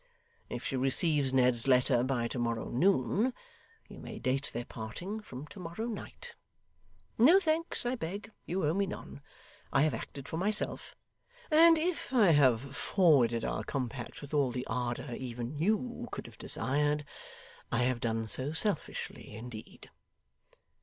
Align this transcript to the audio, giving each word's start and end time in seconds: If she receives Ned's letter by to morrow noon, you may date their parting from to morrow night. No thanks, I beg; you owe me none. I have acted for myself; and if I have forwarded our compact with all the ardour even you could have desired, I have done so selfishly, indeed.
If 0.49 0.63
she 0.65 0.75
receives 0.75 1.31
Ned's 1.31 1.67
letter 1.67 2.01
by 2.01 2.27
to 2.29 2.39
morrow 2.39 2.69
noon, 2.69 3.33
you 3.87 3.99
may 3.99 4.17
date 4.17 4.49
their 4.51 4.65
parting 4.65 5.19
from 5.19 5.45
to 5.49 5.59
morrow 5.59 5.85
night. 5.85 6.33
No 7.19 7.39
thanks, 7.39 7.85
I 7.85 7.93
beg; 7.93 8.31
you 8.47 8.65
owe 8.65 8.73
me 8.73 8.87
none. 8.87 9.21
I 9.71 9.83
have 9.83 9.93
acted 9.93 10.27
for 10.27 10.37
myself; 10.37 10.95
and 11.51 11.77
if 11.77 12.11
I 12.11 12.31
have 12.31 12.75
forwarded 12.75 13.45
our 13.45 13.63
compact 13.63 14.23
with 14.23 14.33
all 14.33 14.49
the 14.49 14.65
ardour 14.65 15.13
even 15.13 15.59
you 15.59 16.07
could 16.11 16.25
have 16.25 16.39
desired, 16.39 17.05
I 17.71 17.83
have 17.83 17.99
done 17.99 18.25
so 18.25 18.53
selfishly, 18.53 19.35
indeed. 19.35 19.91